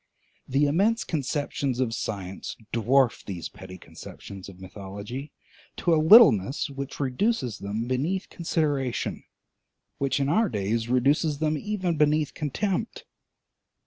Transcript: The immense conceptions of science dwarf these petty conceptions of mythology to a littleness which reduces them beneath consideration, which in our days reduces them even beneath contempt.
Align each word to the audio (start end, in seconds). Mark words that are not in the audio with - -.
The 0.47 0.65
immense 0.65 1.03
conceptions 1.03 1.79
of 1.79 1.93
science 1.93 2.57
dwarf 2.73 3.23
these 3.23 3.49
petty 3.49 3.77
conceptions 3.77 4.49
of 4.49 4.59
mythology 4.59 5.31
to 5.77 5.93
a 5.93 6.01
littleness 6.01 6.71
which 6.71 6.99
reduces 6.99 7.59
them 7.59 7.87
beneath 7.87 8.27
consideration, 8.27 9.23
which 9.99 10.19
in 10.19 10.27
our 10.27 10.49
days 10.49 10.89
reduces 10.89 11.37
them 11.37 11.55
even 11.55 11.97
beneath 11.97 12.33
contempt. 12.33 13.05